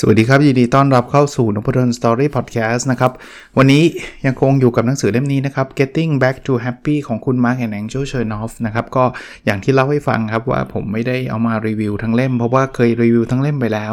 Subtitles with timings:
[0.00, 3.12] สวัสดีครับ ยินดีต้อนรับเข้าสู่นพดลสตอรี่พอดแคสต์นะครับ
[3.58, 3.82] วันนี้
[4.26, 9.04] ยังคงอยู่กับหนังสือเล่มนี้นะครับ Getting Back to Happy ของคุณ Mark and Angel Chernoff นะครับ ก็
[9.44, 13.92] อย่างที่เล่าให้ฟังครับว่าผมไม่ได้เอามารีวิวทั้งเล่ม เพราะว่าเคยรีวิวทั้งเล่มไปแล้ว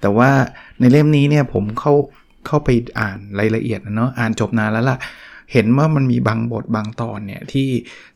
[0.00, 0.30] แต่ว่า
[0.80, 1.94] ในเล่มนี้เนี่ยผมเข้า
[2.46, 2.68] เข้าไป
[3.00, 4.98] อ่านรายละเอียดนะเนาะอ่านจบนานแล้วล่ะ
[5.52, 7.68] เห็นว่ามันมีบางบทบางตอนเนี่ยที่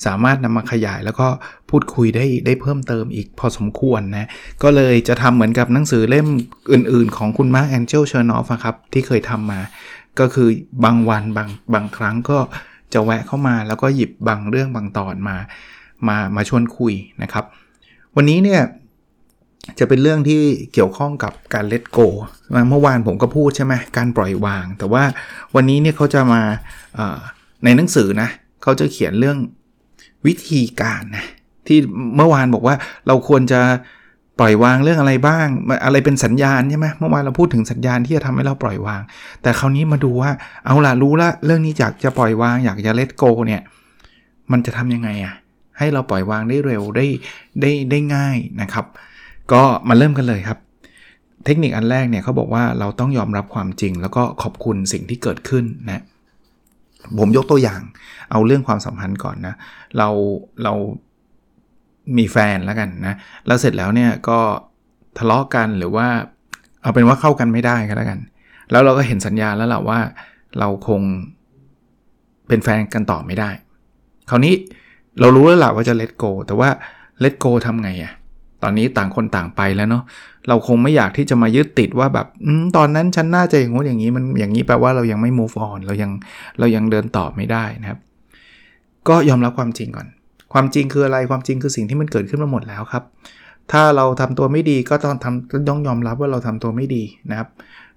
[0.07, 1.29] สามารถนำมาขยายแล้วก็
[1.71, 4.29] พูดคุยได้ได้เพิ่มเติมอีกพอสมควรนะ
[4.63, 6.27] ก็เลยจะทำเหมือนกับหนังสือเล่ม
[6.73, 9.61] อื่น ๆ ของคุณ Marc Angel Chernoff ครับ ที่เคยทำมา
[10.21, 10.49] ก็คือ
[10.85, 12.39] บางวันบางบางครั้งก็
[12.93, 15.37] จะแวะเข้ามาแล้วก็หยิบบางเรื่องบางตอนมา
[16.09, 17.45] มามาชวนคุยนะครับ
[18.17, 18.61] วันนี้เนี่ย
[19.79, 21.99] จะเป็นเรื่องที่เกี่ยวข้องกับการเลตโก
[22.71, 25.05] เมื่อวานผมก็พูดใช่ไหมการปล่อยวาง แต่ว่า
[25.55, 26.43] วันนี้เนี่ยเขาจะมา
[27.65, 28.29] ในหนังสือนะ
[28.63, 29.39] เขาจะเขียนเรื่อง
[30.27, 31.27] วิธีการนะ
[31.67, 31.79] ที่
[32.17, 33.61] เมื่อวานบอกว่าเราควรจะ
[34.39, 35.47] ปล่อยวางเรื่องอะไรบ้าง
[35.85, 39.01] อะไรเป็นสัญญาณใช่ไหมเมื่อวานเราพูดถึงสัญญาณที่จะทำให้เราปล่อยวาง
[39.43, 40.31] แต่คราวนี้มาดูว่า
[40.67, 43.63] เอาล่ะรู้ละเรื่องนี้อยากจะปล่อยวางอยากจะเลตโกเนี่ย
[44.53, 45.35] มันจะทำยังไงอะ่ะ
[45.79, 47.07] ให้เราปล่อยวางได้เร็วได้
[47.61, 48.87] ได้ได้ง่ายนะครับ
[49.53, 50.59] ก็มาเริ่มกันเลยครับ
[51.45, 56.03] เทคนิคอันแรกเนี่ยเขาบอกว่าเราต้องยอมรับความจริง แล้วก็ขอบคุณสิ่งที่เกิดขึ้นนะ
[57.19, 57.81] ผมยกตัวอย่าง
[58.31, 59.55] เอาเรื่องความสัมพันธ์ก่อนนะ
[59.99, 60.09] เรา
[60.65, 60.73] เรา
[62.19, 63.15] มีแฟนแล้วกันนะ
[63.47, 64.39] แล้วเสร็จแล้วเนี่ยก็
[65.19, 66.07] ทะเลาะกันหรือว่า
[66.83, 68.21] เอาเป็นว่าเข้ากันไม่ได้ก็แล้วกัน
[68.71, 69.99] แล้วเราก็เห็นสัญญาแล้วแหละว่า
[70.59, 71.01] เราคง
[72.49, 73.51] เป็นแฟนกันต่อไม่ได้
[74.31, 74.55] คราวนี้
[75.21, 76.69] เรารู้แล้วแหละว่าจะเลตโกแต่ว่า
[77.21, 78.13] เลตโกทำไงอะ
[78.63, 80.03] ตอนนี้ต่างคนต่างไปแล้วเนาะ
[80.49, 86.11] เราคงไม่อยากที่จะมายึดติดว่าแบบอตอนนั้นฉันน่าจะอย่างงู้นอย่างนี้มันอย่างนี้แปลว่าเรายังไม่ move on เรายัง
[86.59, 87.99] เรายังเดินต่อไม่ได้นะครับ
[89.09, 90.07] ก็ยอมรับความจริงก่อน
[90.53, 93.05] ความจริงคืออะไรความจริงคือสิ่งที่มันเกิดขึ้นมาหมดแล้วครับ
[93.73, 97.49] ถ้าเราทำตัวไม่ดีก็ต้องทำต้องยอมรับว่าเราทำตัวไม่ดีนะครับ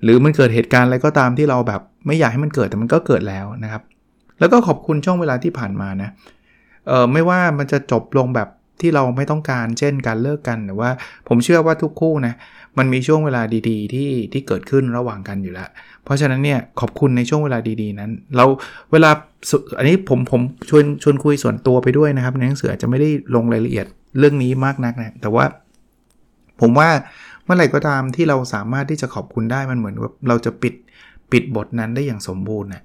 [0.03, 3.81] หรือมันเกิดเหตุการณ์อะไรก็ตามที่เราแบบ ไม่อยากให้มันเกิดแต่มันก็เกิดแล้วนะครับ
[4.39, 6.09] แล้วก็ขอบคุณช่วงเวลาที่ผ่านมานะ
[6.87, 8.47] เออไม่ว่ามันจะจบลงแบบ
[8.81, 10.89] ที่เราไม่ต้องการ เช่นการเลิกกันหรือว่า
[11.27, 12.33] ผมเชื่อว่าทุกคู่นะ
[12.77, 15.69] มันมีช่วงเวลาดีๆ ที่ที่เกิดขึ้นระหว่างกันอยู่แล้ว
[16.03, 18.45] เพราะฉะนั้นเนี่ยขอบคุณในช่วงเวลาดีๆนั้น เรา
[18.91, 19.11] เวลา
[19.77, 23.85] อันนี้ผมผมชวนชวนคุยส่วนตัวไปด้วยนะครับในหนังสือจะไม่ได้ลงรายละเอียด
[24.19, 25.45] เรื่องนี้มากนักนะแต่ว่า
[26.61, 26.89] ผมว่า
[27.45, 30.73] เมื่อไหร่ก็ตามที่เราสามารถที่จะขอบคุณได้มันเหมือนว่าเราจะปิด
[31.31, 32.83] ปิดบทนั้นได้อย่างสมบูรณ์นะ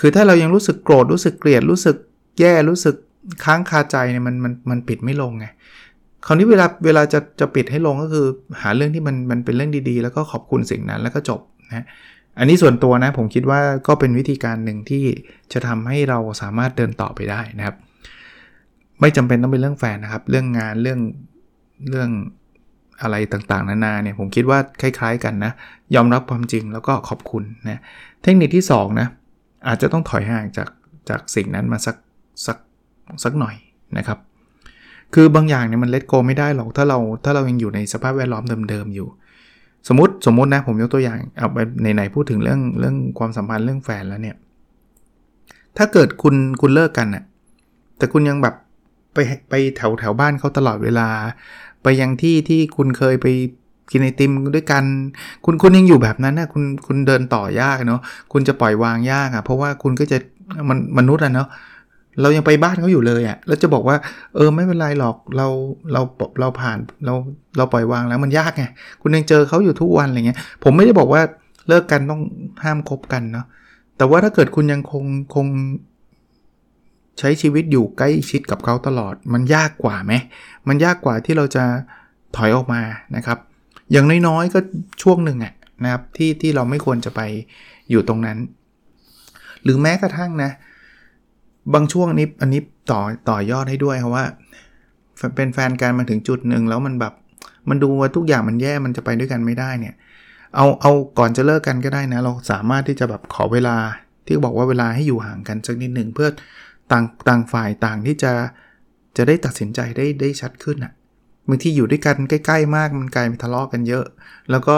[0.00, 1.96] คือถ้าเรายังรู้สึกโกรธรู้สึกเกลียดรู้สึก
[2.40, 2.94] แย่รู้สึก
[3.44, 5.46] ค้างคาใจเนี่ยมันมันมันปิดไม่ลงไง
[6.26, 8.26] คราวนี้เวลาเวลาจะจะปิดให้ลงก็คือ
[8.60, 11.84] หาเรื่องที่มันมันเป็นเรื่องดีๆ แล้วก็ขอบคุณสิ่งนั้นแล้วก็จบนะ
[12.38, 15.04] อันนี้ส่วนตัวนะผมคิดว่าก็เป็นวิธีการหนึ่งที่
[15.52, 17.76] จะทำให้เราสามารถเดินต่อไปได้นะครับ
[19.00, 21.00] ไม่จำเป็นต้องเป็นเรื่องแฟนนะครับ เรื่องงานเรื่อง
[21.88, 22.10] เรื่อง
[23.02, 25.52] อะไรต่างๆ นานาเนี่ยผมคิดว่าคล้าย ๆ กันนะ
[25.94, 27.80] ยอมรับความจริงแล้วก็ขอบคุณนะ
[28.22, 29.08] เทคนิคที่2นะ
[29.68, 30.68] อาจจะต้องถอยห่างจาก
[31.08, 31.96] จากสิ่งนั้นมาสัก
[32.46, 32.56] สัก
[33.24, 33.54] สักหน่อย
[33.98, 34.18] นะครับ
[35.14, 39.08] คือบางอย่างเนี่ยมันเลตโกไม่ได้หรอกถ้าเราถ้าเรายังอยู่ในสภาพแวดล้อมเดิมๆอยู่
[39.88, 41.58] สมมติสมมตินะผมยกตัวอย่างเอาไป
[41.94, 44.36] ไหนๆพูดถึงเรื่องเรื่องความสัมพันธ์เรื่องแฟนแล้วเนี่ย
[45.76, 47.24] ถ้าเกิดคุณคุณเลิกกันอะ
[47.98, 48.54] แต่คุณยังแบบ
[49.14, 49.18] ไป
[49.50, 51.08] ไปแถวแถวบ้านเขาตลอดเวลา
[51.82, 53.26] ไปยังที่ที่คุณเคยไป
[53.90, 54.84] กินไอติมด้วยกัน
[55.44, 58.00] คุณคุณยังอยู่แบบนั้นนะคุณคุณเดินต่อยากเนาะ
[58.32, 60.18] คุณจะปล่อยวางยากอะ่ะเพราะว่าคุณก็จะ
[60.68, 61.48] มันมนุษย์อะเนาะ
[62.20, 63.96] เรายังไปบ้านเขาอยู่เลยอะ่ะแล้วจะบอกว่า
[64.36, 65.46] เออไม่เป็นไรหรอกเรา
[65.92, 66.00] เรา
[66.40, 67.14] เราผ่านเรา
[67.56, 68.64] เราปล่อยวางแล้วมันยากไง
[69.02, 71.22] คุณยังเจอเขาอยู่ทุกวันอะไรเงี้ยผมไม่ได้บอกว่า
[71.68, 72.22] เลิกกันต้อง
[72.64, 73.46] ห้ามคบกันเนาะ
[73.96, 75.46] แต่ว่าถ้าเกิดคุณยังคงคง
[77.18, 80.12] ใช้ชีวิตอยู่ใกล้ชิดกับเขาตลอด มันยากกว่าไหม
[80.68, 81.64] มันยากกว่าที่เราจะ
[82.36, 82.80] ถอยออกมา
[83.16, 83.38] นะครับ
[83.92, 84.58] อย่างน้อยๆก็
[85.02, 85.54] ช่วงหนึ่งอะ
[85.84, 87.20] นะครับที่ที่เราไม่ควรจะไป
[87.90, 88.38] อยู่ตรงนั้น
[89.62, 90.50] หรือแม้กระทั่งนะ
[91.74, 92.60] บางช่วงนี้อันนี้
[92.90, 94.24] ต่อต่อยอดให้ด้วยครับว่า
[95.36, 97.12] เป็นแฟนกันมาถึงจุดหนึ่งแล้วมันแบบ
[97.68, 99.94] มันดูว่าทุกอย่างมันแย่มันจะไปด้วยกันไม่ได้เนี่ย
[100.56, 103.76] เอาเอาก่อนจะเลิกกันก็ได้นะ เราสามารถที่จะแบบขอเวลา
[104.26, 106.28] ที่บอกว่าเวลาให้อยู่ห่างกันสักนิดหนึ่งเพื่อ
[106.92, 108.32] ต่างต่างฝ่ายต่างที่จะ
[109.16, 110.92] จะได้ตัดสินใจได้ได้ชัดขึ้นอะ่ะ
[111.48, 114.04] บางทีอยู่ด้วยกันใกล้ ๆ มากมันกลายเป็นทะเลาะกันเยอะ
[114.50, 114.76] แล้วก็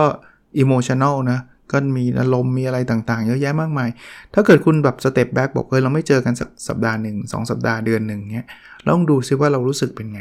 [0.59, 1.41] emotional นะ
[1.73, 3.89] ก็มีอารมณ์มีอะไรต่างๆ เยอะแยะมากมาย
[4.35, 8.47] ถ้าเกิดคุณแบบ step back บอกเฮ้ยเราไม่เจอกันสักสัปดาห์หนึ่งสองสัปดาห์เดือนหนึ่งเนี้ย
[8.89, 10.21] ลองดูซิว่าเรารู้สึกเป็นไง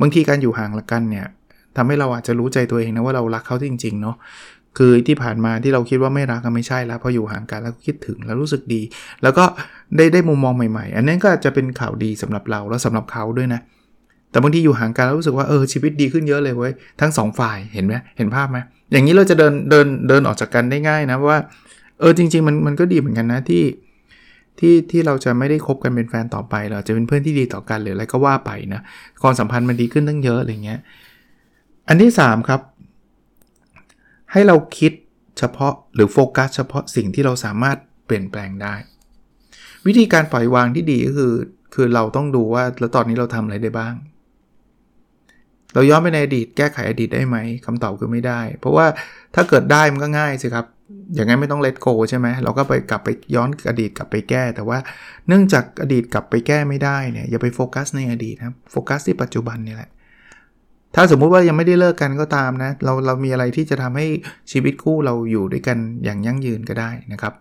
[0.00, 1.26] บางทีการอยู่ห่างละกันเนี่ย
[1.76, 4.16] ทำให้เราอาจจะรู้ใจตัวเองนะว่าเรารักเขาจริงๆเนาะ
[4.78, 8.82] คือที่ผ่านมาที่เราคิดว่าไม่รักก็ไม่ใช่แล้วพออยู่ห่างกันแล้วคิดถึงแล้วรู้สึกดี
[9.22, 9.44] แล้วก็
[9.96, 13.60] ได้ได้มุมมองใหม่ๆ อันนั้นก็จะเป็นข่าวดีสำหรับเราแล้วสำหรับเขาด้วยนะ
[14.30, 18.58] แต่บางทีอยู่ห่างกันแล้วรู้สึกว่าเออชีวิตดีขึ้นเยอะเลยเว้ยทั้งสองฝ่ายเห็นไหมเห็นภาพไหม
[18.90, 21.38] อย่างนี้เราจะเดินเดินเดินออกจากกันได้ง่ายนะว่า
[22.00, 23.64] เออจริง ๆ มันมันก็ดีเหมือนกันนะที่
[24.58, 28.80] ที่ที่เราจะไม่ได้คบกันเป็นแฟนต่อไปเราจะเป็นเพื่อนที่ดีต่อกันหรืออะไรก็ว่าไปนะ
[29.22, 30.80] ความสัมพันธ์มันดีขึ้นตั้งเยอะอะไรเงี้ย
[31.88, 32.60] อันที่ 3 ครับ
[34.32, 34.92] ให้เราคิด
[35.38, 37.76] เฉพาะหรือโฟกัสเฉพาะสิ่งที่เราสามารถ
[38.06, 38.74] เปลี่ยนแปลงได้
[39.86, 41.32] วิธีการปล่อยวางที่ดีก็คือ
[41.74, 43.94] คือเราต้องดูว่าแล้วตอนนี้เราทำอะไรได้บ้าง
[45.74, 47.36] เราย้อนไปในอดีตแก้ไขอดีตได้ไหม
[47.66, 48.86] คำตอบคือไม่ได้ เพราะว่า
[49.34, 50.66] ถ้าเกิดได้มันก็ง่ายสิครับ
[51.14, 54.78] อย่างนั้นไม่ต้องเลทโกใช่ไหมเราก็ไปกลับไปย้อนอดีตกลับไปแก้ แต่ว่า
[55.28, 59.90] เนื่องจากอดีตกลับไปแก้ไม่ได้เนี่ยอย่าไปโฟกัสในอดีตนะโฟกัสที่ปัจจุบันนี่แหละ
[60.94, 64.06] ถ้าสมมุติว่ายังไม่ได้เลิกกันก็ตามนะเราเรามีอะไรที่จะทำให้
[64.52, 67.32] ชีวิตคู่เราอยู่ด้วยกันอย่างยั่งยืนก็ได้นะครับ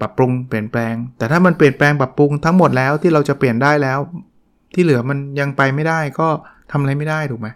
[0.00, 3.98] ปรับปรุงเปลี่ยนแปลง แต่ถ้ามันเปลี่ยนแปลงปรับปรุงทั้งหมดแล้วที่เราจะเปลี่ยนได้แล้ว
[4.74, 6.28] ที่เหลือมันยังไปไม่ได้ก็
[6.70, 7.48] ทำอะไรไม่ได้ถูกไหม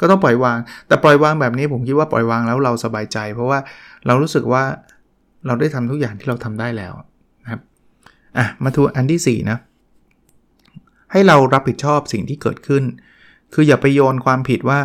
[0.00, 3.58] ก็ต้องปล่อยวาง แต่ปล่อยวางแบบนี้ผมคิดว่าปล่อยวางแล้วเราสบายใจ เพราะว่า
[4.06, 4.62] เรารู้สึกว่า
[5.46, 6.92] เราได้ทำทุกอย่างที่เราทำได้แล้ว
[7.42, 7.60] นะครับ
[8.38, 9.58] อะมาทูอันที่4นะ
[11.12, 12.84] ให้เรารับผิดชอบสิ่งที่เกิดขึ้น
[13.54, 14.78] คืออย่าไปโยนความผิดว่า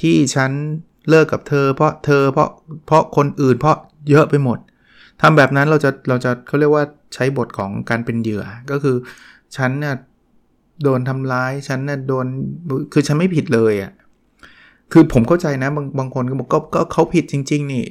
[0.00, 0.50] ที่ฉัน
[1.08, 2.48] เลิกกับเธอ เพราะเธอเพราะ
[2.86, 3.76] เพราะคนอื่นเพราะ
[4.10, 4.58] เยอะไปหมด
[5.22, 6.84] ทำแบบนั้นเราจะเราจะเขาเรียกว่า
[7.14, 8.96] ใช้บทของการเป็นเหยื่อ ก็คือ
[9.56, 9.94] ฉันเนี่ย
[10.84, 12.26] โดนทำร้ายฉันเนี่ยโดน
[12.92, 13.92] คือฉันไม่ผิดเลยอะ่ะ
[14.92, 17.84] คือผมเข้าใจนะบางบางคนก็บอกก็เขาผิดจริง ๆ นี่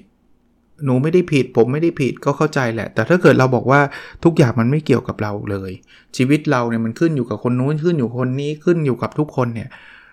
[0.86, 3.82] หนูไม่ได้ผิด ผมไม่ได้ผิดก็เข้าใจแหละ แต่ถ้าเกิดเราบอกว่า
[4.24, 5.72] ทุกอย่างมันไม่เกี่ยวกับเราเลย
[6.18, 9.70] ชีวิตเราเนี่ยมันขึ้นอยู่กับคนนู้นขึ้นอยู่คนนี้ขึ้นอยู่กับทุกคนเนี่ย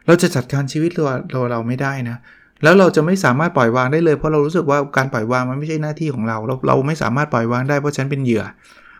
[0.06, 2.16] เราจะจัดการชีวิตเราเราเราไม่ได้นะ
[2.62, 8.44] แล้วเราจะไม่สามารถปล่อยวางได้เลยเพราะเรารู้สึกว่าการปล่อยวางมันไม่ใช่หน้าที่ของเรา เราเราไม่สามารถปล่อยวางได้เพราะฉันเป็นเหยื่อ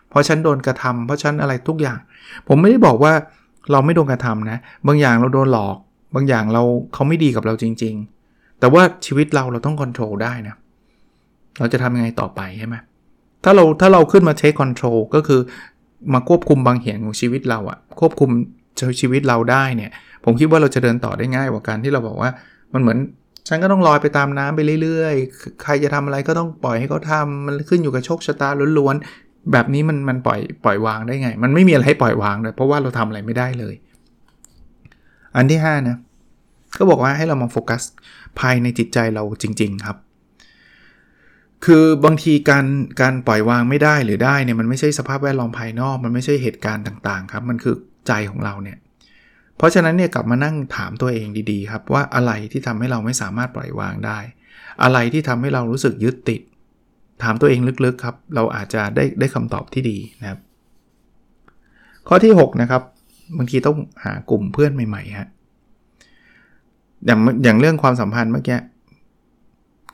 [0.09, 1.99] เพราะฉันโดนกระทำเพราะฉันอะไรทุกอย่าง
[2.47, 3.13] ผมไม่ได้บอกว่า
[3.71, 4.57] เราไม่โดนกระทำนะ
[4.87, 5.77] บางอย่างเราโดนหลอก
[6.15, 6.63] บางอย่างเรา
[6.93, 7.93] เขาไม่ดีกับเราจริง
[8.27, 10.55] ๆ แต่ว่าชีวิตเราเราต้องควบคุมได้นะ
[11.59, 12.75] เราจะทำยังไงต่อไปใช่ไหม
[13.43, 15.41] ถ้าเราถ้าเราขึ้นมาเทคคอนโทรลก็คือ
[16.13, 18.29] มาควบคุมบางอย่างของชีวิตเราอะควบคุม
[19.01, 19.91] ชีวิตเราได้เนี่ย
[20.25, 22.29] ผมคิดว่าเราจะเดินต่อได้ง่ายกว่าการที่เราบอกว่า
[22.73, 22.99] มันเหมือน
[23.47, 28.95] ฉันก็ต้องลอยไปตามน้ำไปเรื่อยๆ ใครจะทำอะไรก็ต้องปล่อยให้เขาทามันขึ้นอยู่กับโชคชะตาล้วน
[29.51, 33.75] แบบนี้มันมันปล่อยปล่อยวางได้ไง มันไม่มีอะไรให้ปล่อยวางเลยเพราะว่าเราทำอะไรไม่ได้เลย
[35.35, 35.97] อันที่5นะ
[36.77, 37.81] ก็บอกว่าให้เรามาโฟกัส
[38.39, 39.97] ภายในจิตใจเราจริง ๆครับ
[41.65, 42.65] คือบางทีการ
[43.01, 47.75] การปล่อยวางไม่ได้หรือได้เนี่ยมันไม่ใช่สภาพแวดล้อมภายนอก มันไม่ใช่เหตุการณ์ต่างๆ ครับ มันคือ
[48.07, 48.77] ใจของเราเนี่ย
[49.57, 54.19] เพราะฉะนั้นเนี่ยกลับมานั่งถามตัวเองดีๆ ครับว่าอะไรที่ทำให้เราไม่สามารถปล่อยวางได้
[54.83, 56.41] อะไรที่ทำให้เรารู้สึกยึดติด
[57.23, 60.39] ถามตัวเองลึกๆครับ เราอาจจะได้ได้คำตอบที่ดีนะครับ
[62.07, 62.81] ข้อที่ 6 นะครับ
[63.37, 65.29] บางทีต้องหากลุ่มเพื่อนใหม่ๆฮะ
[67.05, 68.57] อย่างอย่างเรื่องความสัมพันธ์เมื่อกี้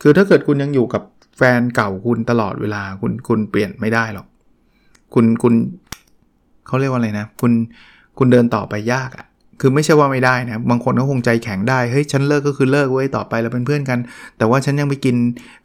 [0.01, 1.03] คือถ้าเกิดคุณยังอยู่กับ
[1.37, 4.27] แฟนเก่าคุณตลอดเวลาคุณคุณเปลี่ยนไม่ได้หรอก
[5.13, 5.53] คุณคุณ
[6.67, 7.51] เขาเรียกว่าอะไรนะ คุณ
[8.17, 9.27] คุณเดินต่อไปยากอะ่ะ
[9.61, 13.99] คือไม่ใช่ว่าไม่ได้นะบางคนก็คงใจแข็งได้เฮ้ยฉันเลิกก็คือเลิกไว้ต่อไปเราเป็นเพื่อนกัน
[14.37, 15.15] แต่ว่าฉันยังไปกิน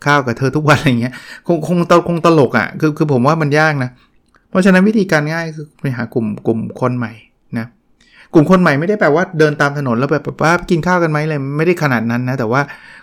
[0.07, 1.15] ข้าวกับเธอทุกวันอะไรเงี้ย
[1.47, 3.91] คงคงตคงตลกอะ่ะคือคือผมว่ามันยากนะ
[4.51, 7.13] เพราะฉะนั้นวิธีการง่ายคือไปหากลุ่มกลุ่มคนใหม่
[7.59, 7.67] นะ
[8.35, 12.61] กลุ่มคนใหม่ไม่ได้แปลว่าเดินตามถนนแล้วแบบว่ากินข้าวกันไหมเลยไม่ได้ขนาดนั้นนะแต่ว่า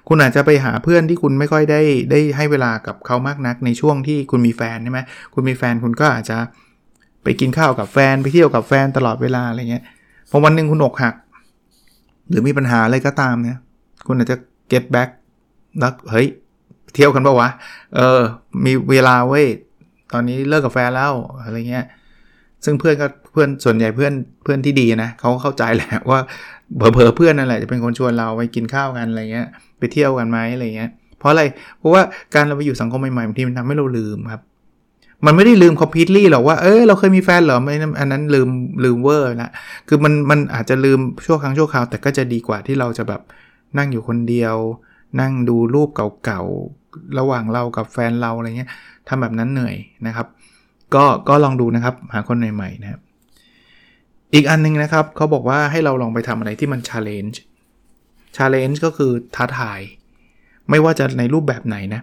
[0.08, 5.00] คุณอาจจะไปหาเพื่อนที่คุณไม่ค่อยได้ได้ให้เวลากับเขามากนักในช่วงที่คุณมีแฟนใช่ไหม
[5.34, 6.38] คุณมีแฟนคุณก็อาจจะ
[7.24, 9.84] ไปกินข้าวกับแฟนไปเที่ยวกับแฟนตลอดเวลาอะไรเงี้ย
[10.30, 11.16] พอวันหนึ่งคุณอกหัก
[12.30, 13.58] หรือมีปัญหาอะไรก็ตามเนี่ย
[14.08, 14.38] คุณอาจจะ
[14.72, 15.10] get back
[15.80, 16.28] แล้วเฮ้ย
[16.94, 17.50] เที่ยวกันปะวะ
[17.96, 18.22] เออ
[18.66, 19.46] มีเวลาเว้ย
[20.14, 21.86] ตอนนี้เลิกกับแฟนแล้วอะไรเงี้ย
[22.66, 26.20] ซึ่งเพื่อนก็เพื่อนส่วนใหญ่เพื่อนเพื่อนที่ดีนะเขาเข้าใจแหละว่า
[26.94, 29.48] เผลอเพื่อนนั่นแหละจะเป็นคนชวนเราไปกินข้าวกันอะไรเงี้ย
[29.80, 31.44] ไปเที่ยวกันไหมอะไรเงี้ย เพราะอะไร
[31.80, 32.02] เพราะว่า
[32.34, 34.42] การเราไปอยู่สังคมใหม่ๆบางทีมันทำให้เราลืมครับ
[35.26, 38.50] มันไม่ได้ลืมคอมพิวต์หรอกว่าเออเราเคยมีแฟนเหรอไม่อันนั้นลืม
[38.84, 39.52] ลืมเวอร์ละ
[39.88, 43.22] คือมันมันอาจจะลืมชั่วครั้งชั่วคราว แต่ก็จะดีกว่าที่เราจะแบบ
[43.78, 44.56] นั่งอยู่คนเดียว
[45.22, 45.90] นั่งดูรูป
[46.24, 48.70] เก่าๆ ระหว่างเรากับแฟนเราอะไรเงี้ย
[49.08, 49.76] ทำแบบนั้นเหนื่อย
[50.08, 50.28] นะครับ
[50.96, 53.02] ก็ก็ลองดูนะครับหาคนใหม่ๆนะครับ
[54.34, 57.38] อีกอันนึงนะครับเขาบอกว่าให้เราลองไปทำอะไรที่มัน challenge
[58.38, 59.80] challenge ก็คือท้าทาย
[60.70, 62.02] ไม่ว่าจะในรูปแบบไหนนะ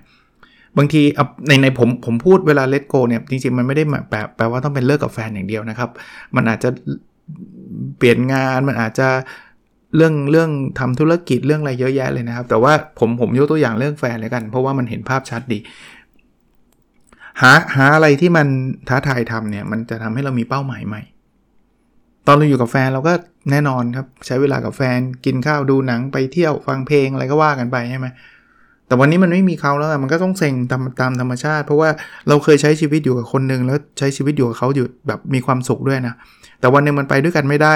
[0.78, 1.02] บางที
[1.49, 5.90] ในในผมผมพูดเวลาเลตโกเนี่ยจริงๆมันไม่ได้แปลแปลว่าต้องเป็นเลิกกับแฟนอย่างเดียวนะครับ
[6.37, 6.71] มันอาจจะ
[7.99, 9.09] เปลี่ยนงานมันอาจจะ
[9.97, 15.59] เรื่องเรื่องทำธุรกิจเรื่องอะไรเยอะแยะเลยนะครับ แต่ว่าผมผมยกตัวอย่างเรื่องแฟนเลยกัน เพราะว่ามันเห็นภาพชัดดี
[17.43, 18.47] หาหาอะไรที่มัน
[18.88, 21.02] ท้าทายทำเนี่ยมันจะทำให้เรามีเป้าหมายใหม่
[22.26, 23.12] ตอนเราอยู่กับแฟนเราก็
[23.50, 31.91] แน่นอนครับ ใช้เวลากับแฟนกินข้าวดูหนังไปเที่ยวฟังเพลงอะไรก็ว่ากันไปใช่ไหมแแต่วันนี้มันไม่มีเขาแล้วมันก็ต้องเซ็งตามตามธรรมชาติ เพราะว่า
[32.29, 36.14] เราเคยใช้ชีวิตอยู่กับคนหนึ่งแล้วใช้ชีวิตอยู่กับเขาอยู่แบบมีความสุขด้วยนะ
[36.61, 37.75] แต่วันหนึ่งมันไปด้วยกันไม่ได้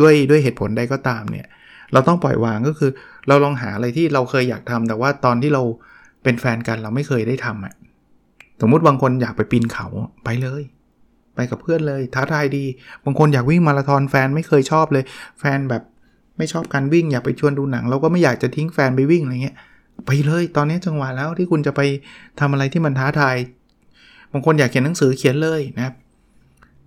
[0.00, 1.46] ด้วยด้วยเหตุผลใดก็ตามเนี่ย
[1.92, 2.90] เราต้องปล่อยวางก็คือ
[3.28, 5.62] เราลองหาอะไรที่เราเคยอยากทำแต่ว่าตอนที่เรา
[6.22, 7.74] เป็นแฟนกันเราไม่เคยได้ทำอะ
[8.60, 9.86] สมมุติบางคนอยากไปปีนเขา
[10.24, 10.62] ไปเลย
[11.34, 12.64] ไปกับเพื่อนเลยท้าทายดี
[13.04, 15.04] บางคนอยากวิ่งมาราธอนแฟนไม่เคยชอบเลย
[15.40, 15.82] แฟนแบบ
[16.38, 19.56] ไม่ชอบการวิ่งอยากไปชวนดูหนัง เราก็ไม่อยากจะทิ้งแฟนไปวิ่งอะไรเงี้ย
[20.06, 21.80] ไปเลยตอนนี้จังหวะแล้วที่คุณจะไป
[22.40, 23.36] ทำอะไรที่มันท้าทาย
[24.32, 25.94] บางคนอยากเขียนหนังสือเขียนเลยนะครับ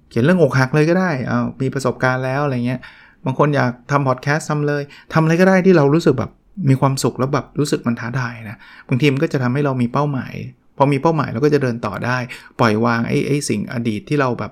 [0.10, 2.80] เขียนเรื่องอกหักเลยก็ได้เอามีประสบการณ์แล้วอะไรเงี้ย
[3.26, 6.32] บางคนอยากทำพอดแคสต์ทำเลยทำอะไรก็ได้ที่เรารู้สึกแบบ
[6.70, 10.34] มีความสุขแล้วแบบรู้สึกมันท้าทายนะบางทีมันก็จะทำให้เรามีเป้าหมาย
[10.78, 12.18] พอมีเป้าหมายเราก็จะเดินต่อได้
[12.60, 14.52] ปล่อยวางไอ้ไอ้สิ่งอดีตที่เราแบบ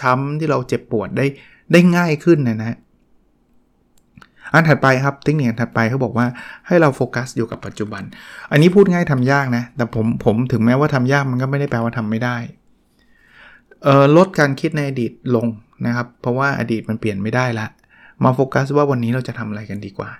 [0.00, 1.26] ช้ำที่เราเจ็บปวดได้
[1.72, 2.76] ได้ง่ายขึ้นนะนะ
[4.54, 6.26] อันถัดไปครับเทคนิคถัดไปเขาบอกว่า
[6.66, 8.02] ให้เราโฟกัสอยู่กับปัจจุบัน
[8.52, 12.36] อันนี้พูดง่ายทำยากนะ แต่ผมผมถึงแม้ว่าทำยากมันก็ไม่ได้แปลว่าทำไม่ได้
[13.84, 15.46] เออลดการคิดในอดีตลง
[15.86, 17.66] นะครับ เพราะว่าอดีตมันเปลี่ยนไม่ได้ละ
[18.24, 20.10] มาโฟกัสว่าวันนี้เราจะทำอะไรกันดีกว่า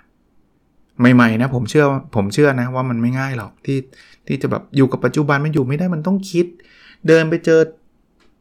[0.99, 1.85] ใหม่ๆนะผมเชื่อ
[2.15, 3.79] ผมเชื่อนะว่ามันไม่ง่ายหรอกที่
[4.27, 6.45] ที่จะแบบอยู่กับปัจจุบันมันอยู่ไม่ได้มันต้องคิด
[7.07, 7.61] เดินไปเจอ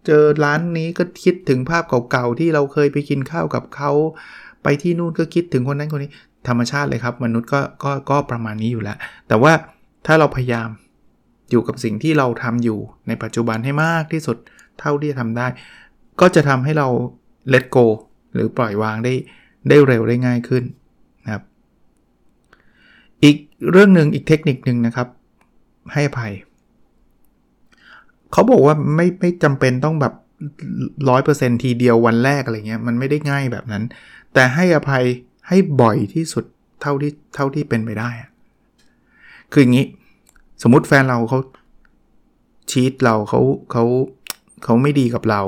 [0.07, 3.91] เจอร้านนี้ก็คิดถึงภาพเก่าๆที่เราเคยไปกินข้าวกับเขา
[4.63, 6.11] ไปที่นู่นก็คิดถึงคนนั้นคนนี้
[6.49, 8.97] ธรรมชาติเลยครับ มนุษย์ก็ก็ก็ประมาณนี้อยู่แล้ว
[9.29, 9.53] แต่ว่า
[10.07, 10.69] ถ้าเราพยายาม
[11.51, 12.79] อยู่กับสิ่งที่เราทำอยู่
[13.09, 14.37] ในปัจจุบันให้มากที่สุด
[14.81, 15.47] เท่าที่จะทำได้
[16.21, 16.89] ก็จะทำให้เรา
[17.53, 17.87] let go
[18.35, 19.15] หรือปล่อยวางได้
[19.69, 20.65] ได้เร็วได้ง่ายขึ้น
[21.25, 21.43] นะครับ
[23.25, 23.37] อีก
[23.71, 25.09] เรื่องหนึ่งอีกเทคนิคหนึ่งนะครับ
[25.95, 26.33] ให้ภัย
[28.33, 30.15] เขาบอกว่าไม่ไม่จำเป็นต้องแบบ
[31.09, 33.83] ร้อยเปอร์เซ็นทีเดียววันแรกอะไรเงี้ยมันไม่ได้ง่ายแบบนั้น
[34.35, 35.05] แต่ให้อภัย
[35.49, 36.45] ให้บ่อยที่สุด
[36.83, 38.11] เท่าที่เท่าที่เป็นไปได้
[39.53, 39.87] คืออย่างนี้
[40.63, 41.39] สมมติแฟนเราเขา
[42.71, 43.41] ชีตเราเขา
[43.73, 43.85] เขา
[44.65, 45.43] เขาไม่ดีกับเรา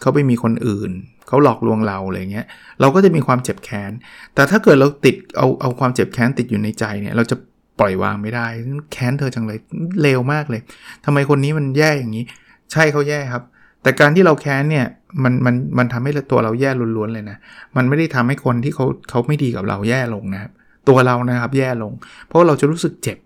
[0.00, 0.90] เขาไปมีคนอื่น
[1.28, 2.46] เขาหลอกลวงเราอะไรเงี้ย
[2.80, 3.92] เราก็จะมีความเจ็บแค้น
[4.34, 7.36] แต่ถ้าเกิดเราติดเอาเอาความเจ็บแค้นติดอยู่ในใจเนี่ยเราจะ
[7.78, 8.46] ปล่อยวางไม่ได้
[8.92, 9.58] แค้นเธอจังเลย
[10.02, 10.62] เลวมากเลย
[11.04, 12.24] ทำไมคนนี้มันแย่อย่างนี้
[12.72, 13.42] ใช่เขาแย่ครับ
[13.84, 14.86] แต่การที่เราแค้นเนี่ย
[15.22, 17.36] มันมันมันทำให้ตัวเราแย่ล้วนๆเลยนะ
[17.76, 20.50] มันไม่ได้ทำให้คนที่เขาเขาไม่ดีกับเราแย่ลงนะครับ
[20.88, 21.92] ตัวเรานะครับแย่ลง
[22.26, 23.18] เพราะเราจะรู้สึกเจ็บ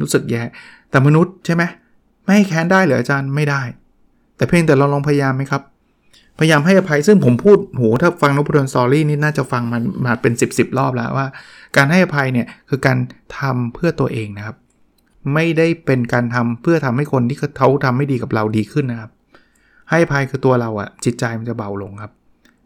[0.00, 0.42] รู้สึกแย่
[0.90, 1.62] แต่มนุษย์ใช่ไหม
[2.24, 3.62] ไม่ให้แค้นได้เหรออาจารย์ไม่ได้
[4.36, 5.62] แต่เพียงแต่เราลองพยายามไหมครับ
[6.38, 11.26] พยายามให้อภัยซึ่งผมพูดโหถ้าฟังนพดลสอรี่นี่น่าจะฟังมันมาเป็น 10บสรอบแล้วว่า
[11.76, 12.98] การให้อภัยเนี่ยคือการ
[13.38, 14.56] ทำเพื่อตัวเองนะครับ
[15.34, 19.10] ไม่ได้เป็นการทำเพื่อทำให้คนที่เขาทำไม่ดีกับเราดีขึ้นนะครับ
[19.92, 22.12] ให้ภัยคือตัวเราอะจิตใจมันจะเบาลงครับ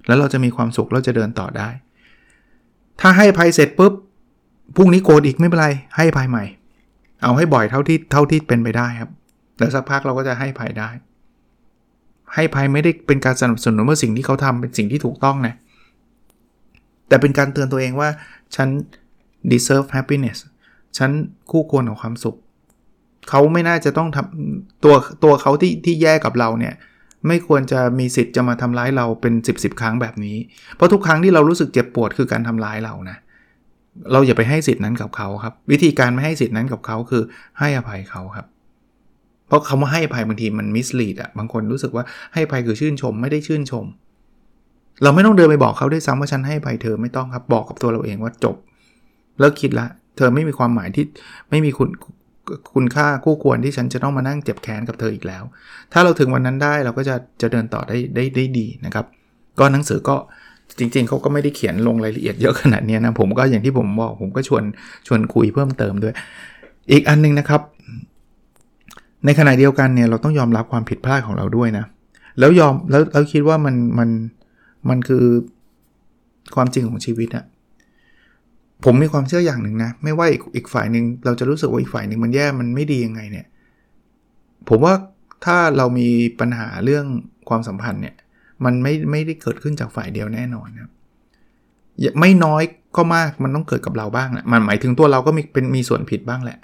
[0.07, 1.69] แล้วเราจะมีความสุขเราจะเดินต่อได้
[3.01, 3.93] ถ้าให้ภัยเสร็จปุ๊บ
[4.77, 6.45] พรุ่งนี้โกรธอีกไม่เป็นไร ให้ภัยใหม่
[7.23, 9.11] เอาให้บ่อยเท่าที่เท่าที่เป็นไปได้ครับ
[9.59, 10.89] แล้วสักพักเราก็จะให้ภัยได้
[12.35, 15.55] ให้ภัยไม่ได้เป็นการสนับสนุนว่าสิ่งที่เขาทำเป็นสิ่งที่ถูกต้องนะ
[17.09, 18.09] แต่เป็นการเตือนตัวเองว่า
[18.55, 18.69] ฉัน
[19.53, 20.39] deserve happiness
[20.99, 21.11] ฉัน
[21.51, 22.37] คู่ควรกับความสุข
[23.29, 26.75] เขาไม่น่าจะต้องทำตัวตัวเขาที่ที่แย่กับเราเนี่ย
[27.29, 30.37] ไม่ควรจะมีสิทธิ์จะมาทำร้ายเราเป็น 10บสครั้งแบบนี้
[30.77, 33.17] เพราะทุกครั้งที่เรารู้สึกเจ็บปวดคือการทำร้ายเรานะ
[34.13, 37.23] เราอย่าไปให้สิทธิ์นั้นกับเขาครับ วิธีการไม่ให้สิทธิ์นั้นกับเขาคือ
[37.59, 38.47] ให้อภัยเขาครับ
[39.47, 43.85] เพราะคำว่าให้อภัยบางทีมันมิสลีดอะบางคนรู้สึกว่าให้อภัยคือชื่นชม ไม่ได้ชื่นชม
[45.03, 48.57] เราไม่ต้องเดินไปบอกเขาด้วยซ้ำว่าฉันให้อภัยเธอไม่ต้องครับ บอกกับตัวเราเองว่าจบ
[49.39, 51.05] เลิกคิดละ เธอไม่มีความหมายที่
[51.51, 51.89] ไม่มีคุณ
[52.75, 55.43] คุณค่าคู่ควรที่ฉันจะต้องมานั่งเจ็บแค้นกับเธออีกแล้ว
[55.93, 59.07] ถ้าเราถึงวันนั้นได้เราก็จะจะเดินต่อได้ได้ได้ดีนะครับ
[59.59, 60.17] ก็หนังสือก็
[60.79, 64.63] จริง ๆเขาก็ไม่ได้เขียนลงรายละเอียดเยอะขนาดนี้นะผมก็อย่างที่ผมบอกผมก็ชวน
[65.07, 66.15] ชวนคุยเพิ่มเติมด้วย
[66.91, 67.61] อีกอันนึงนะครับ
[69.25, 71.85] ในขณะเดียวกันเนี่ยเราต้องยอมรับความผิดพลาดของเราด้วยนะ
[72.39, 74.09] แล้วยอมแล้วเราคิดว่ามันมัน
[74.89, 75.25] มันคือ
[76.55, 77.45] ความจริงของชีวิตอะ
[78.85, 83.47] ผมมีความเชื่ออย่างหนึ่งนะ ไม่ว่าอีกอีกฝ่ายหนึ่งเราจะรู้สึกว่าอีกฝ่ายหนึ่งมันแย่มันไม่ดียังไงเนี่ย
[84.69, 84.95] ผมว่า
[85.45, 86.09] ถ้าเรามี
[86.41, 87.07] ปัญหาเรื่อง
[87.49, 88.15] ความสัมพันธ์เนี่ย
[88.65, 90.91] มันไม่ไม่ได้เกิดขึ้นจากฝ่ายเดียวแน่นอนครับ
[92.21, 92.63] ไม่น้อย
[92.97, 96.59] ก็มากมันต้องเกิดกับเราบ้างแหละมันหมายถึงตัวเราก็มีเป็นมีส่วนผิดบ้างแหละ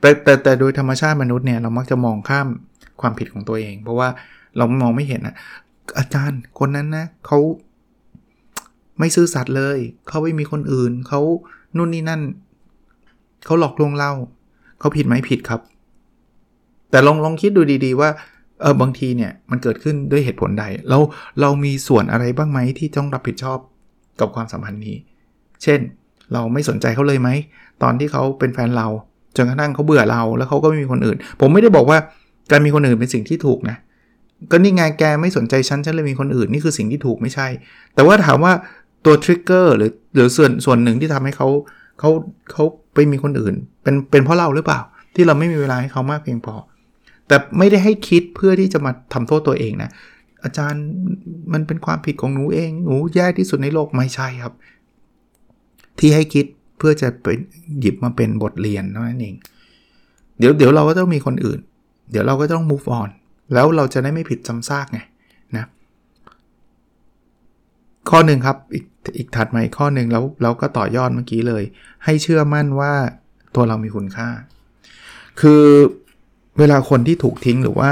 [0.00, 2.46] แต่แต่แต่โดยธรรมชาติมนุษย์เนี่ยเรามักจะมองข้าม
[3.00, 4.08] ความผิดของตัวเอง เพราะว่า
[4.56, 5.34] เรามองไม่เห็นนะ
[5.98, 7.38] อาจารย์คนนั้นนะเขา
[8.98, 11.20] ไม่ซื่อสัตย์เลย เขาไม่มีคนอื่นเขา
[11.78, 12.20] นู่นนี่นั่น
[13.44, 14.10] เขาหลอกลวงเรา
[14.80, 15.60] เขาผิดไหมผิดครับ
[16.90, 18.10] แต่ลองลองคิดดูดีๆว่า
[18.62, 20.98] เออบางทีเนี่ยมันเกิดขึ้นด้วยเหตุผลใดเรา
[21.40, 23.58] เรามีส่วนอะไรบ้างไหมที่ต้องรับผิดชอบ
[24.20, 24.96] กับความสัมพันธ์นี้
[25.62, 25.80] เช่น
[26.32, 27.28] เราไม่สนใจเขาเลยไหม
[27.82, 28.86] ตอนที่เขาเป็นแฟนเรา
[29.36, 31.98] จนกระทั่งเขาเบื่อเราแล้วเขาก็ไม่มีคนอื่น ผมไม่ได้บอกว่า
[32.50, 33.76] การมีคนอื่นเป็นสิ่งที่ถูกนะ
[34.50, 37.46] ก็นี่ไงแกไม่สนใจฉันฉันเลยมีคนอื่นนี่คือสิ่งที่ถูกไม่ใช่
[37.94, 38.52] แต่ว่าถามว่า
[39.04, 41.48] ตัวทริกเกอร์หรือหรือส่วนส่วนหนึ่งที่ทำให้เขา
[42.00, 42.10] เขา
[42.52, 42.64] เขา
[42.94, 44.80] ไปมีคนอื่น เป็นเป็นเพราะเราหรือเปล่า
[45.14, 46.54] ที่เราไม่มีเวลาให้เขามากเพียงพอ
[47.28, 49.90] แต่ไม่ได้ให้คิดเพื่อที่จะมาทำโทษตัวเองนะ
[50.44, 50.84] อาจารย์
[51.52, 54.54] มันเป็นความผิดของหนูเองหนูแย่ที่สุดในโลกไม่ใช่ครับ
[55.98, 56.46] ที่ให้คิด
[56.78, 57.26] เพื่อจะไป
[57.80, 59.34] หยิบมาเป็นบทเรียนนั้นเอง
[60.38, 61.58] เดี๋ยวเดี๋ยวเราก็ต้องมีคนอื่น
[62.10, 63.08] เดี๋ยวเราก็ต้อง move on
[63.54, 65.00] แล้วเราจะได้ไม่ผิดจำซากไง
[68.10, 68.84] ข้อหนึ่งครับอีก
[69.18, 71.64] อีกถัดมาอีกข้อหนึ่งแล้วเราก็ต่อยอดเมื่อกี้เลย
[72.04, 72.92] ให้เชื่อมั่นว่า
[73.54, 74.28] ตัวเรามีคุณค่า
[75.40, 75.64] คือ
[76.58, 77.90] เวลาคนที่ถูกทิ้งหรือว่า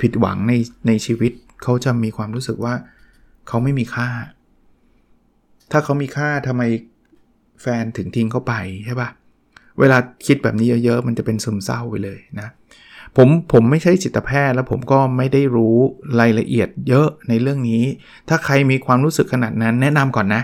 [0.00, 0.52] ผิดหวังใน
[0.86, 1.32] ในชีวิต
[1.62, 2.74] เขาจะมีความรู้สึกว่า
[3.48, 4.08] เขาไม่มีค่า
[5.70, 6.62] ถ้าเขามีค่าทำไม
[7.62, 8.54] แฟนถึงทิ้งเขาไป
[8.84, 9.08] ใช่ปะ
[9.80, 12.48] เวลาคิดแบบนี้เยอะๆ มันจะเป็นซึมเศร้าไปเลยนะ
[13.16, 15.76] ผมผมไม่ใช่จิตแพทย์ แล้วผมก็ไม่ได้รู้
[16.20, 17.82] รายละเอียดเยอะในเรื่องนี้
[18.28, 20.42] ถ้าใครมีความรู้สึกขนาดนั้นแนะนำก่อนนะ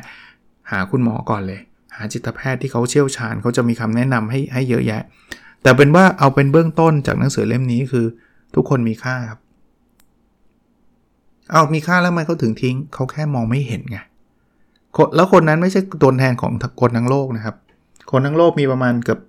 [0.70, 1.60] หาคุณหมอก่อนเลย
[1.96, 5.02] หาจิตแพทย์ที่เขาเชี่ยวชาญเขาจะมีคำแนะนำให้ให้เยอะแยะ
[5.62, 8.06] แต่เป็นว่าเอาเป็นเบื้องต้นจากหนังสือเล่มนี้คือ
[8.54, 9.40] ทุกคนมีค่าครับ
[11.50, 13.98] เอามีค่าแล้วทำไมเขาถึงทิ้งเขาแค่มองไม่เห็นไง
[15.16, 17.54] แล้วคนนั้นไม่ใช่ตัวแทนของคนทั้งโลกนะครับ
[18.10, 19.20] คนทั้งโลกมีประมาณเกือบ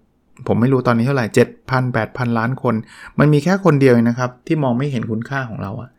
[0.48, 2.75] ผมไม่รู้ตอนนี้เท่าไหร่เจ็ดพันแปดพันล้านคน
[3.19, 5.89] มันมีแค่คนเดียวนะครับ ที่มองไม่เห็นคุณค่าของเราอะ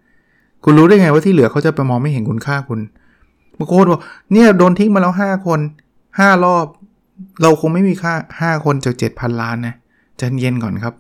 [0.64, 2.80] คุณรู้ได้ไงว่าที่เหลือเขาจะไปมองไม่เห็นคุณค่าคุณ
[3.58, 4.00] บางคนบอก
[4.32, 5.60] เนี่ยโดนทิ้งมาแล้วห้าคน
[6.18, 6.66] ห้ารอบ
[7.42, 9.74] เราคงไม่มีค่าห้าคนจากเจ็ดพันล้านนะ
[10.18, 10.94] ใจเย็นก่อนครับ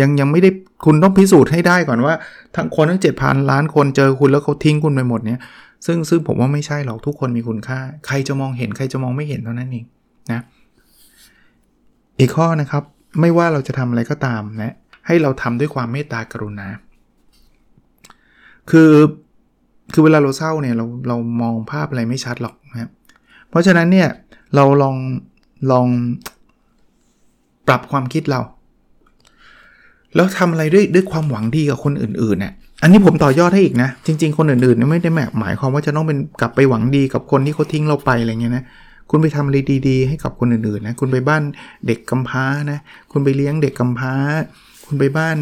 [0.00, 0.50] ยังยังไม่ได้
[0.84, 2.14] คุณต้องพิสูจน์ให้ได้ก่อนว่า
[2.56, 5.40] ทั้งคนทั้งเจ็ดพันล้านคนเจอคุณแล้วเขาทิ้งคุณไปหมดเนี่ย
[5.86, 9.84] ซึ่งซึ่งผมว่าไม่ใช่หรอกทุกคนมีคุณค่า ใครจะมองเห็นใครจะมองไม่เห็นเท่านั้นเอง
[10.32, 10.40] นะ
[12.20, 12.82] อีกข้อนะครับ
[13.20, 14.74] ไม่ว่าเราจะทำอะไรก็ตามนะ
[15.06, 16.66] ให้เราทำด้วยความเมตตากรุณา
[18.70, 18.92] คือ
[19.92, 22.90] คือเวลาเราเศร้าเนี่ยเราเรามองภาพอะไรไม่ชัดหรอกนะครับ
[23.48, 24.08] เพราะฉะนั้นเนี่ย
[24.54, 24.96] เราลอง
[25.70, 25.86] ลอง
[27.66, 28.40] ปรับความคิดเรา
[30.14, 38.64] แล้วทำอะไรด้วยด้วยความหวังดีกับคนอื่นๆเนี่ยอันนี้ผมต่อยอดให้อีกนะ จริง ๆ คนอื่นๆไม่ได้หมายความว่าจะต้องเป็นกลับไปหวังดีกับคนที่เขาทิ้งเราไปอะไรเงี้ยนะ
[39.14, 41.42] คุณไปทำอะไรดีๆ ให้กับคนอื่นๆนะ คุณไปบ้าน
[41.86, 42.78] เด็กกำพร้านะ
[43.12, 44.14] คุณไปเลี้ยงเด็กกำพร้า
[44.86, 45.36] คุณไปบ้าน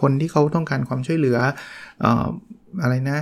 [0.00, 1.38] คนที่เขาต้องการความช่วยเหลือ
[2.04, 2.06] อ
[2.82, 3.18] อะไรนะ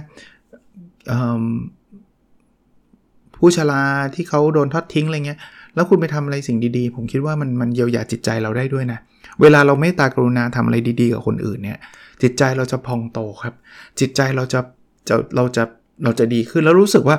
[3.36, 3.82] ผู้ชรา
[4.14, 5.38] ที่เขาโดนทอดทิ้งอะไรเงี้ย
[5.74, 8.98] แล้วคุณไปทำอะไรสิ่งดีๆ ผมคิดว่ามันมันเยียวยาจิตใจเราได้ด้วยนะ
[9.40, 11.78] เวลาเราเมตตากรุณาทำอะไรดีๆ กับคนอื่นเนี่ย
[12.22, 13.54] จิตใจเราจะพองโตครับ
[14.00, 14.60] จิตใจเราจะ
[15.08, 15.64] จะเราจะ
[16.04, 17.16] เราจะดีขึ้นแล้วรู้สึกว่า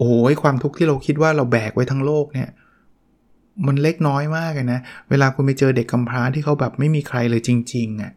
[0.00, 2.48] โอ้ยความทุกข์ที่เราคิดว่าเราแบกไว้ทั้งโลกเนี่ย
[3.66, 8.12] มันเล็กน้อยมากเลยนะ เวลาคุณไปเจอเด็กกำพร้าที่เขาแบบไม่มีใครเลยจริงๆอะ่ะ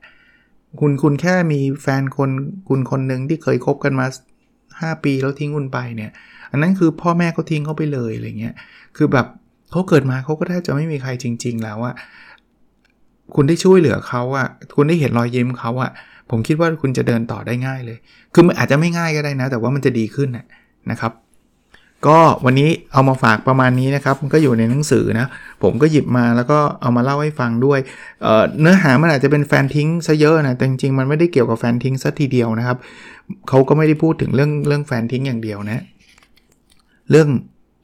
[0.79, 2.29] คุณคุณแค่มีแฟนคน
[2.69, 4.05] คุณคนหนึ่งที่เคยคบกันมา
[4.51, 6.11] 5 ปีแล้วทิ้งคุณไปเนี่ย
[6.51, 8.55] อันนั้นคือพ่อแม่เขาทิ้งเขาไปเลยอะไรเงี้ย
[8.97, 9.27] คือแบบ
[9.71, 11.95] เขาเกิดมาเขาก็แทบจะไม่มีใครจริง ๆ แล้วอะ
[13.35, 15.91] คุณได้ช่วยเหลือเขาอะคุณได้เห็นรอยยิ้มเขาอะ
[16.29, 17.97] ผมคิดว่าคุณจะเดินต่อได้ง่ายเลย
[18.33, 20.29] คือมันอาจจะไม่ง่ายก็ได้นะ แต่ว่ามันจะดีขึ้น
[20.91, 21.11] นะครับ
[22.07, 25.27] ก็วันนี้เอามาฝากประมาณนี้นะครับ มันก็อยู่ในหนังสือนะ
[25.63, 27.79] ผมก็หยิบมาแล้วก็เอามาเล่าให้ฟังด้วย
[28.21, 32.77] เเนื้อหามันอาจจะเป็นแฟนทิ้งซะเยอะนะ แต่จริงๆ มันไม่ได้เกี่ยวกับแฟนทิ้งซะทีเดียวนะครับ
[33.49, 35.83] เขาก็ไม่ได้พูดถึงเรื่องเรื่องแฟนทิ้งอย่างเดียวนะ
[37.11, 37.29] เรื่อง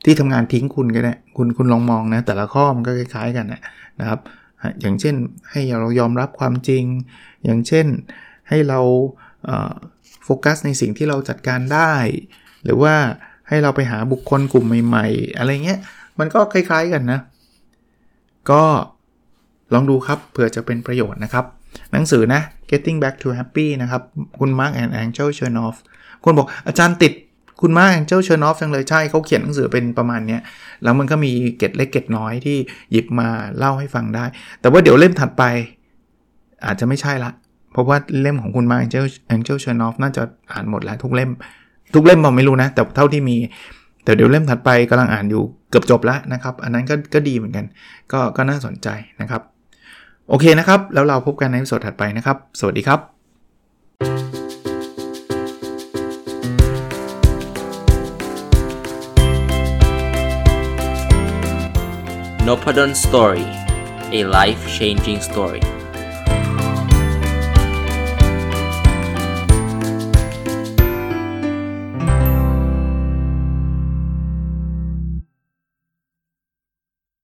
[0.06, 3.46] ที่ทำงานทิ้งคุณก็ได้ คุณคุณลองมองนะ แต่ละข้อมันก็คล้ายๆ กัน
[4.00, 4.20] นะครับ
[4.82, 5.16] อย่างเช่น
[5.52, 6.84] ให้เรายอมรับความจริง
[7.44, 7.86] อย่างเช่น
[8.50, 8.80] ให้เรา
[10.24, 11.94] โฟกัสในสิ่งที่เราจัดการได้
[12.64, 12.96] หรือว่า
[13.50, 15.80] ให้เราไปหาบุคคลกลุ่มใหม่ๆ อะไรเงี้ย
[16.20, 17.20] มันก็คล้ายๆกันนะ
[18.52, 18.64] ก็
[19.74, 21.46] ลองดูครับเผื่อจะเป็นประโยชน์นะครับ
[21.92, 24.02] หนังสือนะ Getting Back to Happy นะครับ
[24.40, 25.76] คุณ Mark and Angel Chernoff
[26.24, 27.14] คุณบอกอาจารย์ติด
[27.62, 30.42] คุณ Mark Angel Chernoff จังเลยใช่เขาเขียนหนังสือเป็นประมาณเนี้ย
[30.84, 32.58] แล้วมันก็มีเกตเล็กเกตน้อยที่
[32.92, 34.26] หยิบมาเล่าให้ฟังได้
[34.62, 35.44] แต่ว่าเดี๋ยวเล่มถัดไป
[36.66, 37.32] อาจจะไม่ใช่ละ
[37.72, 41.32] เพราะว่าเล่มของคุณ Mark Angel Angel Chernoff น่าจะอ่านหมดแล้วทุกเล่ม
[41.94, 43.36] ทุกเล่มผมไม่รู้นะ แต่เท่าที่มี
[44.04, 47.66] แต่เดี๋ยวเล่มถัดไปกำลังอ่านอยู่เกือบจบแล้วนะครับ อันนั้นก็ก็ดีเหมือนกัน
[48.12, 48.88] ก็ก็น่าสนใจ
[49.22, 49.42] นะครับ
[50.30, 53.00] โอเคนะครับ แล้วเราพบกันในสดถัดไปนะครับ สวัสดีครับ
[62.48, 63.50] n o p ด d o สตอรี่
[64.20, 65.79] a life changing story